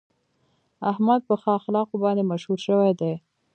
[0.91, 3.13] احمد په ښو اخلاقو باندې مشهور شوی دی.